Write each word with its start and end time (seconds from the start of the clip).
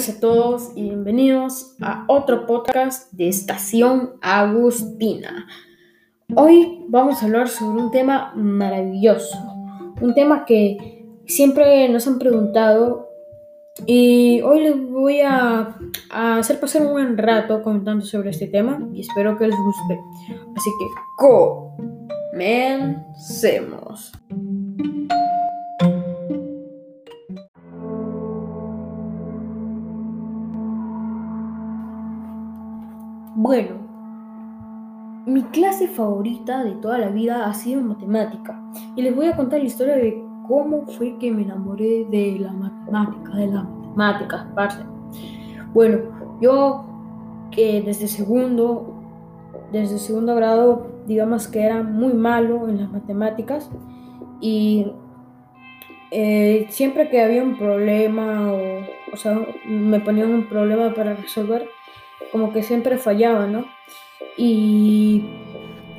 buenas 0.00 0.16
a 0.16 0.20
todos 0.20 0.70
y 0.76 0.84
bienvenidos 0.84 1.76
a 1.82 2.06
otro 2.08 2.46
podcast 2.46 3.12
de 3.12 3.28
Estación 3.28 4.12
Agustina. 4.22 5.46
Hoy 6.34 6.86
vamos 6.88 7.22
a 7.22 7.26
hablar 7.26 7.48
sobre 7.48 7.82
un 7.82 7.90
tema 7.90 8.32
maravilloso, 8.34 9.36
un 10.00 10.14
tema 10.14 10.46
que 10.46 11.04
siempre 11.26 11.86
nos 11.90 12.06
han 12.06 12.18
preguntado 12.18 13.10
y 13.84 14.40
hoy 14.40 14.60
les 14.60 14.90
voy 14.90 15.20
a, 15.20 15.76
hacer 16.08 16.58
pasar 16.60 16.80
un 16.86 16.92
buen 16.92 17.18
rato 17.18 17.62
comentando 17.62 18.02
sobre 18.02 18.30
este 18.30 18.46
tema 18.46 18.82
y 18.94 19.02
espero 19.02 19.36
que 19.36 19.48
les 19.48 19.58
guste. 19.58 20.00
Así 20.56 20.70
que 20.78 20.86
comencemos. 22.32 24.12
Bueno, 33.36 33.76
mi 35.24 35.42
clase 35.42 35.86
favorita 35.86 36.64
de 36.64 36.72
toda 36.72 36.98
la 36.98 37.10
vida 37.10 37.46
ha 37.46 37.54
sido 37.54 37.80
matemática 37.80 38.60
y 38.96 39.02
les 39.02 39.14
voy 39.14 39.26
a 39.26 39.36
contar 39.36 39.60
la 39.60 39.66
historia 39.66 39.94
de 39.94 40.20
cómo 40.48 40.84
fue 40.86 41.16
que 41.18 41.30
me 41.30 41.42
enamoré 41.42 42.06
de 42.10 42.38
la 42.40 42.50
matemática, 42.52 43.36
de 43.36 43.46
la 43.46 43.62
matemática, 43.62 44.52
parce. 44.56 44.84
Bueno, 45.72 45.98
yo 46.40 46.84
que 47.52 47.82
desde 47.82 48.08
segundo, 48.08 48.94
desde 49.70 49.98
segundo 49.98 50.34
grado, 50.34 50.88
digamos 51.06 51.46
que 51.46 51.62
era 51.62 51.84
muy 51.84 52.14
malo 52.14 52.68
en 52.68 52.78
las 52.78 52.90
matemáticas 52.90 53.70
y 54.40 54.90
eh, 56.10 56.66
siempre 56.70 57.08
que 57.08 57.22
había 57.22 57.44
un 57.44 57.56
problema 57.56 58.52
o, 58.52 58.58
o 59.12 59.16
sea, 59.16 59.40
me 59.66 60.00
ponían 60.00 60.32
un 60.34 60.48
problema 60.48 60.92
para 60.94 61.14
resolver, 61.14 61.68
como 62.32 62.52
que 62.52 62.62
siempre 62.62 62.96
fallaba, 62.98 63.46
¿no? 63.46 63.64
Y 64.36 65.24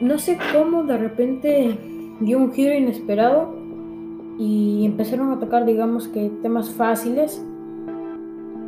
no 0.00 0.18
sé 0.18 0.38
cómo 0.52 0.84
de 0.84 0.98
repente 0.98 1.78
dio 2.20 2.38
un 2.38 2.52
giro 2.52 2.74
inesperado 2.74 3.54
y 4.38 4.84
empezaron 4.86 5.32
a 5.32 5.40
tocar, 5.40 5.66
digamos 5.66 6.08
que 6.08 6.30
temas 6.42 6.70
fáciles 6.70 7.44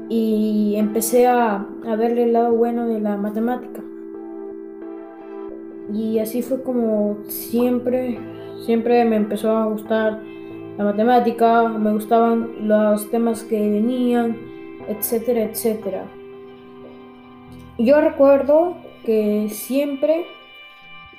y 0.08 0.74
empecé 0.76 1.28
a, 1.28 1.66
a 1.86 1.96
verle 1.96 2.24
el 2.24 2.32
lado 2.32 2.52
bueno 2.52 2.86
de 2.86 3.00
la 3.00 3.16
matemática. 3.16 3.82
Y 5.92 6.18
así 6.18 6.42
fue 6.42 6.62
como 6.62 7.18
siempre, 7.28 8.18
siempre 8.64 9.04
me 9.04 9.16
empezó 9.16 9.56
a 9.56 9.66
gustar 9.66 10.20
la 10.78 10.84
matemática, 10.84 11.68
me 11.68 11.92
gustaban 11.92 12.68
los 12.68 13.10
temas 13.10 13.44
que 13.44 13.58
venían, 13.58 14.36
etcétera, 14.88 15.42
etcétera. 15.42 16.19
Yo 17.80 17.98
recuerdo 18.02 18.76
que 19.06 19.48
siempre, 19.48 20.26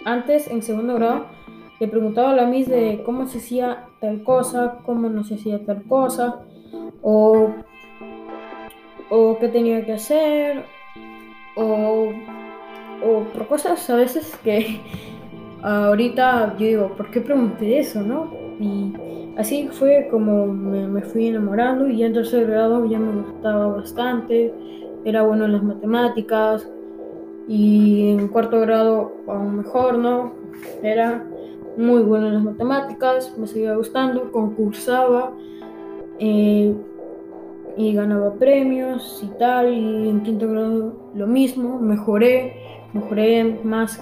antes 0.05 0.47
en 0.47 0.61
segundo 0.61 0.93
grado, 0.93 1.25
le 1.79 1.87
preguntaba 1.87 2.29
a 2.29 2.35
la 2.35 2.45
Miss 2.45 2.69
de 2.69 3.01
cómo 3.03 3.25
se 3.25 3.39
hacía 3.39 3.87
tal 3.99 4.21
cosa, 4.23 4.77
cómo 4.85 5.09
no 5.09 5.23
se 5.23 5.35
hacía 5.35 5.65
tal 5.65 5.81
cosa, 5.85 6.41
o, 7.01 7.49
o 9.09 9.39
qué 9.39 9.47
tenía 9.47 9.83
que 9.83 9.93
hacer, 9.93 10.63
o, 11.55 12.11
o 13.03 13.23
por 13.33 13.47
cosas 13.47 13.89
a 13.89 13.95
veces 13.95 14.37
que 14.43 14.81
ahorita 15.63 16.57
yo 16.59 16.65
digo, 16.67 16.87
¿por 16.95 17.09
qué 17.09 17.21
pregunté 17.21 17.79
eso, 17.79 18.03
no? 18.03 18.31
Y 18.59 18.93
así 19.35 19.67
fue 19.71 20.07
como 20.11 20.45
me, 20.45 20.87
me 20.87 21.01
fui 21.01 21.25
enamorando 21.25 21.89
y 21.89 21.97
ya 21.97 22.05
en 22.05 22.13
tercer 22.13 22.45
grado 22.45 22.85
ya 22.85 22.99
me 22.99 23.19
gustaba 23.23 23.65
bastante 23.65 24.53
era 25.05 25.23
bueno 25.23 25.45
en 25.45 25.53
las 25.53 25.63
matemáticas 25.63 26.67
y 27.47 28.11
en 28.11 28.27
cuarto 28.27 28.59
grado 28.61 29.11
aún 29.27 29.57
mejor, 29.57 29.97
¿no? 29.97 30.33
Era 30.83 31.25
muy 31.77 32.01
bueno 32.03 32.27
en 32.27 32.35
las 32.35 32.43
matemáticas, 32.43 33.37
me 33.37 33.47
seguía 33.47 33.75
gustando, 33.75 34.31
concursaba 34.31 35.31
eh, 36.19 36.73
y 37.77 37.93
ganaba 37.93 38.33
premios 38.35 39.21
y 39.23 39.37
tal, 39.37 39.73
y 39.73 40.09
en 40.09 40.21
quinto 40.23 40.47
grado 40.49 40.93
lo 41.15 41.27
mismo, 41.27 41.79
mejoré, 41.79 42.55
mejoré 42.93 43.59
más, 43.63 44.01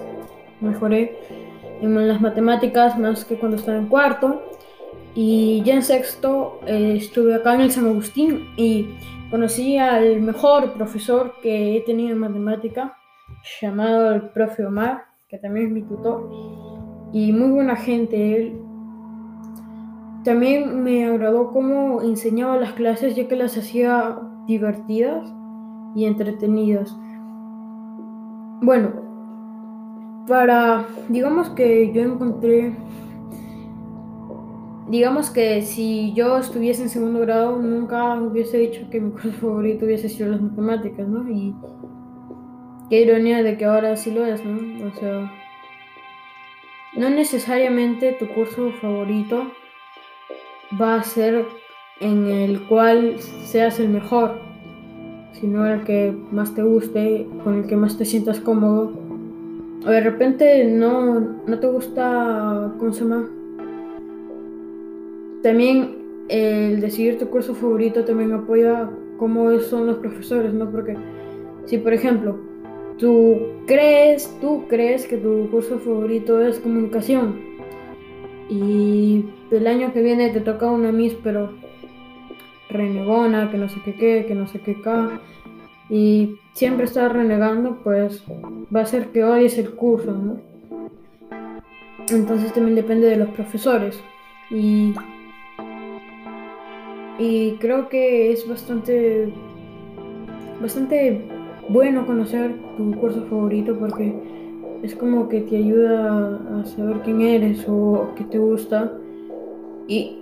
mejoré 0.59 1.17
en 1.81 2.07
las 2.07 2.19
matemáticas 2.19 2.97
más 2.97 3.23
que 3.25 3.35
cuando 3.37 3.57
estaba 3.57 3.77
en 3.77 3.87
cuarto. 3.87 4.41
Y 5.15 5.61
ya 5.63 5.73
en 5.73 5.83
sexto 5.83 6.59
eh, 6.67 6.95
estuve 6.97 7.33
acá 7.33 7.55
en 7.55 7.61
el 7.61 7.71
San 7.71 7.87
Agustín 7.87 8.47
y 8.57 8.87
conocí 9.29 9.77
al 9.77 10.21
mejor 10.21 10.73
profesor 10.73 11.33
que 11.41 11.77
he 11.77 11.81
tenido 11.81 12.11
en 12.11 12.19
matemática, 12.19 12.95
llamado 13.61 14.11
el 14.11 14.29
profe 14.29 14.65
Omar, 14.65 15.05
que 15.27 15.37
también 15.37 15.67
es 15.67 15.71
mi 15.71 15.81
tutor, 15.83 16.29
y 17.13 17.31
muy 17.31 17.51
buena 17.51 17.75
gente 17.75 18.37
él. 18.37 18.61
También 20.23 20.83
me 20.83 21.05
agradó 21.05 21.51
cómo 21.51 22.01
enseñaba 22.01 22.57
las 22.57 22.73
clases, 22.73 23.15
ya 23.15 23.27
que 23.27 23.35
las 23.35 23.57
hacía 23.57 24.19
divertidas 24.47 25.31
y 25.95 26.05
entretenidas. 26.05 26.95
Bueno, 28.61 28.91
para, 30.27 30.85
digamos 31.07 31.49
que 31.51 31.91
yo 31.93 32.01
encontré 32.01 32.73
digamos 34.89 35.29
que 35.29 35.61
si 35.61 36.13
yo 36.13 36.39
estuviese 36.39 36.81
en 36.81 36.89
segundo 36.89 37.19
grado, 37.19 37.57
nunca 37.57 38.15
hubiese 38.15 38.57
dicho 38.57 38.89
que 38.89 38.99
mi 38.99 39.11
curso 39.11 39.31
favorito 39.33 39.85
hubiese 39.85 40.09
sido 40.09 40.31
las 40.31 40.41
matemáticas, 40.41 41.07
¿no? 41.07 41.29
Y 41.29 41.53
qué 42.89 43.01
ironía 43.01 43.43
de 43.43 43.55
que 43.55 43.65
ahora 43.65 43.95
sí 43.95 44.11
lo 44.11 44.25
es, 44.25 44.43
¿no? 44.43 44.87
O 44.87 44.91
sea, 44.95 45.31
no 46.97 47.09
necesariamente 47.11 48.13
tu 48.13 48.27
curso 48.29 48.71
favorito 48.81 49.51
va 50.81 50.95
a 50.95 51.03
ser 51.03 51.45
en 52.01 52.27
el 52.27 52.67
cual 52.67 53.19
seas 53.19 53.79
el 53.79 53.89
mejor, 53.89 54.41
sino 55.33 55.67
el 55.67 55.83
que 55.83 56.15
más 56.31 56.55
te 56.55 56.63
guste, 56.63 57.27
con 57.43 57.59
el 57.59 57.67
que 57.67 57.75
más 57.75 57.95
te 57.97 58.05
sientas 58.05 58.39
cómodo. 58.39 58.91
O 59.85 59.89
de 59.89 60.01
repente 60.01 60.65
no, 60.65 61.19
no 61.19 61.59
te 61.59 61.67
gusta, 61.67 62.73
¿cómo 62.79 62.91
se 62.91 63.03
llama? 63.03 63.29
También 65.43 66.25
el 66.29 66.79
decidir 66.81 67.17
tu 67.17 67.29
curso 67.29 67.55
favorito 67.55 68.05
también 68.05 68.31
apoya 68.33 68.89
cómo 69.17 69.57
son 69.59 69.87
los 69.87 69.97
profesores, 69.97 70.53
¿no? 70.53 70.69
Porque 70.71 70.95
si 71.65 71.77
por 71.77 71.93
ejemplo 71.93 72.39
tú 72.97 73.37
crees, 73.65 74.37
tú 74.41 74.65
crees 74.67 75.07
que 75.07 75.17
tu 75.17 75.49
curso 75.49 75.79
favorito 75.79 76.41
es 76.41 76.59
comunicación 76.59 77.39
y 78.49 79.25
el 79.51 79.67
año 79.67 79.93
que 79.93 80.01
viene 80.01 80.29
te 80.29 80.41
toca 80.41 80.69
una 80.69 80.91
Miss 80.91 81.15
pero 81.23 81.53
renegona, 82.69 83.49
que 83.49 83.57
no 83.57 83.69
sé 83.69 83.79
qué 83.83 84.25
que 84.27 84.35
no 84.35 84.47
sé 84.47 84.59
qué 84.59 84.75
qué 84.81 85.19
y 85.89 86.37
siempre 86.53 86.85
estás 86.85 87.11
renegando, 87.11 87.79
pues 87.83 88.23
va 88.73 88.81
a 88.81 88.85
ser 88.85 89.07
que 89.07 89.23
odies 89.23 89.57
el 89.57 89.71
curso, 89.71 90.11
¿no? 90.11 90.39
Entonces 92.11 92.53
también 92.53 92.75
depende 92.75 93.07
de 93.07 93.15
los 93.17 93.29
profesores 93.29 93.99
y 94.51 94.93
y 97.19 97.57
creo 97.57 97.89
que 97.89 98.31
es 98.31 98.47
bastante, 98.47 99.31
bastante 100.61 101.21
bueno 101.67 102.05
conocer 102.05 102.55
tu 102.77 102.91
curso 102.93 103.25
favorito 103.25 103.77
porque 103.77 104.15
es 104.81 104.95
como 104.95 105.27
que 105.27 105.41
te 105.41 105.57
ayuda 105.57 106.39
a 106.59 106.65
saber 106.65 107.01
quién 107.03 107.21
eres 107.21 107.65
o 107.67 108.11
qué 108.15 108.23
te 108.23 108.37
gusta. 108.37 108.93
Y 109.87 110.19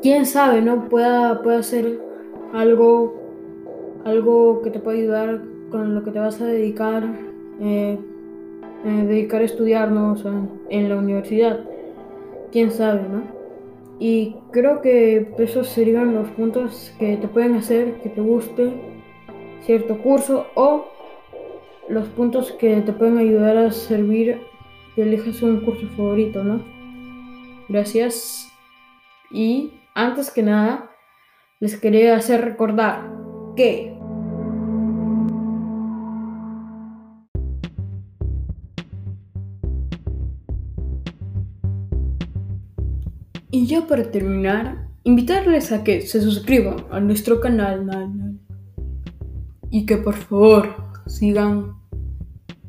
quién 0.00 0.24
sabe, 0.24 0.62
¿no? 0.62 0.88
Pueda, 0.88 1.42
pueda 1.42 1.62
ser 1.62 2.00
algo, 2.52 3.14
algo 4.04 4.62
que 4.62 4.70
te 4.70 4.78
pueda 4.78 4.98
ayudar 4.98 5.42
con 5.70 5.94
lo 5.94 6.04
que 6.04 6.12
te 6.12 6.18
vas 6.20 6.40
a 6.40 6.46
dedicar, 6.46 7.02
eh, 7.60 7.98
eh, 8.84 9.04
dedicar 9.08 9.40
a 9.40 9.44
estudiar, 9.44 9.90
¿no? 9.90 10.14
en 10.68 10.88
la 10.88 10.96
universidad. 10.96 11.60
Quién 12.52 12.70
sabe, 12.70 13.02
¿no? 13.10 13.41
Y 14.04 14.34
creo 14.50 14.82
que 14.82 15.32
esos 15.38 15.68
serían 15.68 16.12
los 16.12 16.28
puntos 16.30 16.92
que 16.98 17.16
te 17.18 17.28
pueden 17.28 17.54
hacer 17.54 18.00
que 18.02 18.08
te 18.08 18.20
guste 18.20 18.72
cierto 19.60 19.96
curso 19.98 20.48
o 20.56 20.88
los 21.88 22.08
puntos 22.08 22.50
que 22.50 22.80
te 22.80 22.92
pueden 22.92 23.18
ayudar 23.18 23.56
a 23.56 23.70
servir 23.70 24.40
que 24.96 25.02
elijas 25.02 25.40
un 25.42 25.60
curso 25.60 25.86
favorito, 25.96 26.42
¿no? 26.42 26.60
Gracias. 27.68 28.52
Y 29.30 29.70
antes 29.94 30.32
que 30.32 30.42
nada, 30.42 30.90
les 31.60 31.78
quería 31.78 32.16
hacer 32.16 32.44
recordar 32.44 33.08
que 33.54 33.91
Y 43.52 43.66
ya 43.66 43.86
para 43.86 44.10
terminar, 44.10 44.88
invitarles 45.04 45.70
a 45.70 45.84
que 45.84 46.00
se 46.00 46.22
suscriban 46.22 46.86
a 46.90 46.98
nuestro 47.00 47.38
canal, 47.38 47.86
y 49.70 49.86
que 49.86 49.98
por 49.98 50.14
favor 50.14 50.68
sigan 51.06 51.74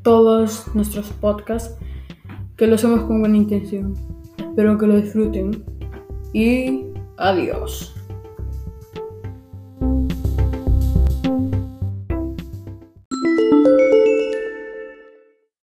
todos 0.02 0.66
nuestros 0.74 1.08
podcasts 1.12 1.74
que 2.56 2.66
lo 2.66 2.74
hacemos 2.74 3.00
con 3.04 3.20
buena 3.20 3.38
intención. 3.38 3.94
Espero 4.38 4.76
que 4.76 4.86
lo 4.86 4.96
disfruten 4.96 5.64
y 6.34 6.84
adiós. 7.16 7.94